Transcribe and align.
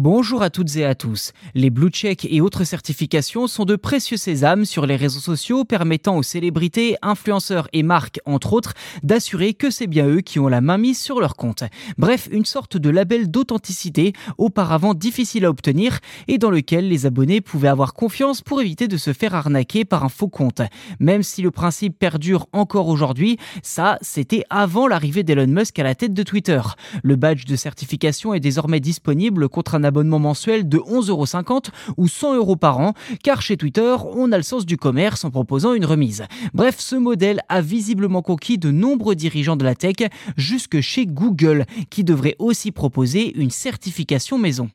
Bonjour 0.00 0.42
à 0.42 0.50
toutes 0.50 0.76
et 0.76 0.84
à 0.84 0.94
tous. 0.94 1.32
Les 1.56 1.70
blue 1.70 1.90
check 1.90 2.24
et 2.30 2.40
autres 2.40 2.62
certifications 2.62 3.48
sont 3.48 3.64
de 3.64 3.74
précieux 3.74 4.16
sésames 4.16 4.64
sur 4.64 4.86
les 4.86 4.94
réseaux 4.94 5.18
sociaux 5.18 5.64
permettant 5.64 6.16
aux 6.16 6.22
célébrités, 6.22 6.94
influenceurs 7.02 7.66
et 7.72 7.82
marques, 7.82 8.20
entre 8.24 8.52
autres, 8.52 8.74
d'assurer 9.02 9.54
que 9.54 9.70
c'est 9.70 9.88
bien 9.88 10.06
eux 10.06 10.20
qui 10.20 10.38
ont 10.38 10.46
la 10.46 10.60
main 10.60 10.78
mise 10.78 11.00
sur 11.00 11.18
leur 11.18 11.34
compte. 11.34 11.64
Bref, 11.96 12.28
une 12.30 12.44
sorte 12.44 12.76
de 12.76 12.90
label 12.90 13.28
d'authenticité 13.28 14.12
auparavant 14.36 14.94
difficile 14.94 15.44
à 15.44 15.50
obtenir 15.50 15.98
et 16.28 16.38
dans 16.38 16.52
lequel 16.52 16.86
les 16.86 17.04
abonnés 17.04 17.40
pouvaient 17.40 17.66
avoir 17.66 17.92
confiance 17.92 18.40
pour 18.40 18.60
éviter 18.60 18.86
de 18.86 18.98
se 18.98 19.12
faire 19.12 19.34
arnaquer 19.34 19.84
par 19.84 20.04
un 20.04 20.08
faux 20.08 20.28
compte. 20.28 20.62
Même 21.00 21.24
si 21.24 21.42
le 21.42 21.50
principe 21.50 21.98
perdure 21.98 22.46
encore 22.52 22.86
aujourd'hui, 22.86 23.36
ça, 23.64 23.98
c'était 24.00 24.44
avant 24.48 24.86
l'arrivée 24.86 25.24
d'Elon 25.24 25.48
Musk 25.48 25.76
à 25.80 25.82
la 25.82 25.96
tête 25.96 26.14
de 26.14 26.22
Twitter. 26.22 26.60
Le 27.02 27.16
badge 27.16 27.46
de 27.46 27.56
certification 27.56 28.32
est 28.32 28.38
désormais 28.38 28.78
disponible 28.78 29.48
contre 29.48 29.74
un 29.74 29.87
abonnement 29.88 30.20
mensuel 30.20 30.68
de 30.68 30.78
11,50€ 30.78 31.70
ou 31.96 32.06
100 32.06 32.36
euros 32.36 32.56
par 32.56 32.78
an, 32.78 32.94
car 33.24 33.42
chez 33.42 33.56
Twitter, 33.56 33.96
on 34.14 34.30
a 34.30 34.36
le 34.36 34.42
sens 34.42 34.64
du 34.64 34.76
commerce 34.76 35.24
en 35.24 35.30
proposant 35.30 35.74
une 35.74 35.84
remise. 35.84 36.24
Bref, 36.54 36.76
ce 36.78 36.94
modèle 36.96 37.40
a 37.48 37.60
visiblement 37.60 38.22
conquis 38.22 38.58
de 38.58 38.70
nombreux 38.70 39.16
dirigeants 39.16 39.56
de 39.56 39.64
la 39.64 39.74
tech, 39.74 39.96
jusque 40.36 40.80
chez 40.80 41.06
Google, 41.06 41.64
qui 41.90 42.04
devrait 42.04 42.36
aussi 42.38 42.70
proposer 42.70 43.36
une 43.36 43.50
certification 43.50 44.38
maison. 44.38 44.70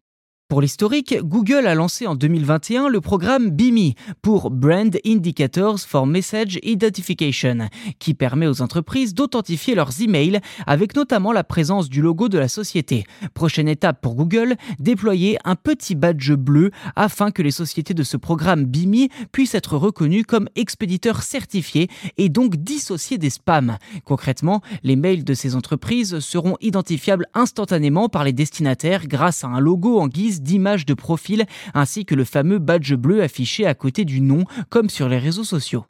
Pour 0.50 0.62
l'historique, 0.62 1.16
Google 1.24 1.66
a 1.66 1.74
lancé 1.74 2.06
en 2.06 2.14
2021 2.14 2.88
le 2.88 3.02
programme 3.02 3.50
BIMI 3.50 3.96
pour 4.22 4.52
Brand 4.52 4.96
Indicators 5.04 5.80
for 5.80 6.06
Message 6.06 6.60
Identification, 6.62 7.70
qui 7.98 8.14
permet 8.14 8.46
aux 8.46 8.62
entreprises 8.62 9.16
d'authentifier 9.16 9.74
leurs 9.74 10.02
emails 10.02 10.42
avec 10.68 10.96
notamment 10.96 11.32
la 11.32 11.44
présence 11.44 11.90
du 11.90 12.04
logo 12.04 12.30
de 12.30 12.38
la 12.38 12.48
société. 12.48 13.06
Prochaine 13.34 13.68
étape 13.68 14.00
pour 14.00 14.14
Google, 14.14 14.56
déployer 14.78 15.40
un 15.44 15.56
petit 15.56 15.96
badge 15.96 16.34
bleu 16.34 16.70
afin 16.96 17.32
que 17.32 17.42
les 17.42 17.50
sociétés 17.50 17.96
de 17.96 18.04
ce 18.04 18.18
programme 18.18 18.66
BIMI 18.66 19.10
puissent 19.32 19.56
être 19.56 19.76
reconnues 19.76 20.24
comme 20.24 20.50
expéditeurs 20.56 21.24
certifiés 21.24 21.90
et 22.18 22.30
donc 22.30 22.58
dissociés 22.58 23.18
des 23.18 23.32
spams. 23.32 23.78
Concrètement, 24.06 24.62
les 24.84 24.98
mails 24.98 25.24
de 25.24 25.34
ces 25.34 25.56
entreprises 25.56 26.20
seront 26.20 26.58
identifiables 26.62 27.26
instantanément 27.34 28.08
par 28.08 28.24
les 28.24 28.34
destinataires 28.34 29.08
grâce 29.08 29.44
à 29.44 29.48
un 29.48 29.60
logo 29.60 30.00
en 30.00 30.08
guise 30.08 30.33
d'images 30.42 30.86
de 30.86 30.94
profil 30.94 31.46
ainsi 31.74 32.06
que 32.06 32.16
le 32.16 32.24
fameux 32.24 32.60
badge 32.60 32.94
bleu 32.94 33.22
affiché 33.22 33.66
à 33.66 33.74
côté 33.74 34.06
du 34.06 34.22
nom 34.22 34.46
comme 34.70 34.90
sur 34.90 35.10
les 35.10 35.20
réseaux 35.20 35.44
sociaux. 35.44 35.86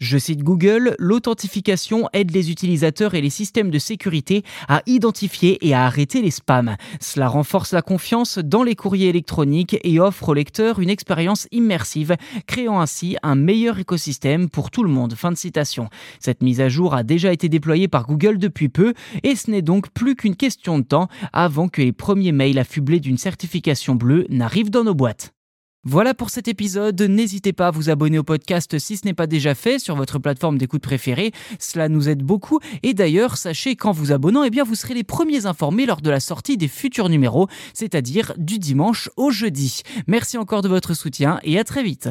Je 0.00 0.16
cite 0.16 0.44
Google, 0.44 0.94
l'authentification 1.00 2.08
aide 2.12 2.30
les 2.30 2.52
utilisateurs 2.52 3.14
et 3.14 3.20
les 3.20 3.30
systèmes 3.30 3.70
de 3.70 3.80
sécurité 3.80 4.44
à 4.68 4.80
identifier 4.86 5.58
et 5.66 5.74
à 5.74 5.86
arrêter 5.86 6.22
les 6.22 6.30
spams. 6.30 6.76
Cela 7.00 7.26
renforce 7.26 7.72
la 7.72 7.82
confiance 7.82 8.38
dans 8.38 8.62
les 8.62 8.76
courriers 8.76 9.08
électroniques 9.08 9.76
et 9.82 9.98
offre 9.98 10.28
au 10.28 10.34
lecteur 10.34 10.78
une 10.78 10.88
expérience 10.88 11.48
immersive, 11.50 12.14
créant 12.46 12.80
ainsi 12.80 13.16
un 13.24 13.34
meilleur 13.34 13.80
écosystème 13.80 14.48
pour 14.48 14.70
tout 14.70 14.84
le 14.84 14.90
monde. 14.90 15.14
Fin 15.14 15.32
de 15.32 15.36
citation. 15.36 15.88
Cette 16.20 16.44
mise 16.44 16.60
à 16.60 16.68
jour 16.68 16.94
a 16.94 17.02
déjà 17.02 17.32
été 17.32 17.48
déployée 17.48 17.88
par 17.88 18.06
Google 18.06 18.38
depuis 18.38 18.68
peu 18.68 18.94
et 19.24 19.34
ce 19.34 19.50
n'est 19.50 19.62
donc 19.62 19.90
plus 19.90 20.14
qu'une 20.14 20.36
question 20.36 20.78
de 20.78 20.84
temps 20.84 21.08
avant 21.32 21.66
que 21.66 21.82
les 21.82 21.92
premiers 21.92 22.30
mails 22.30 22.60
affublés 22.60 23.00
d'une 23.00 23.18
certification 23.18 23.96
bleue 23.96 24.26
n'arrivent 24.30 24.70
dans 24.70 24.84
nos 24.84 24.94
boîtes. 24.94 25.34
Voilà 25.84 26.12
pour 26.12 26.30
cet 26.30 26.48
épisode. 26.48 27.00
N'hésitez 27.00 27.52
pas 27.52 27.68
à 27.68 27.70
vous 27.70 27.88
abonner 27.88 28.18
au 28.18 28.24
podcast 28.24 28.78
si 28.78 28.96
ce 28.96 29.06
n'est 29.06 29.14
pas 29.14 29.26
déjà 29.26 29.54
fait 29.54 29.78
sur 29.78 29.94
votre 29.94 30.18
plateforme 30.18 30.58
d'écoute 30.58 30.82
préférée. 30.82 31.32
Cela 31.60 31.88
nous 31.88 32.08
aide 32.08 32.22
beaucoup. 32.22 32.58
Et 32.82 32.94
d'ailleurs, 32.94 33.36
sachez 33.36 33.76
qu'en 33.76 33.92
vous 33.92 34.12
abonnant, 34.12 34.42
eh 34.42 34.50
bien, 34.50 34.64
vous 34.64 34.74
serez 34.74 34.94
les 34.94 35.04
premiers 35.04 35.46
informés 35.46 35.86
lors 35.86 36.00
de 36.00 36.10
la 36.10 36.20
sortie 36.20 36.56
des 36.56 36.68
futurs 36.68 37.08
numéros, 37.08 37.48
c'est-à-dire 37.74 38.34
du 38.36 38.58
dimanche 38.58 39.08
au 39.16 39.30
jeudi. 39.30 39.82
Merci 40.06 40.36
encore 40.36 40.62
de 40.62 40.68
votre 40.68 40.94
soutien 40.94 41.38
et 41.44 41.58
à 41.58 41.64
très 41.64 41.82
vite. 41.82 42.08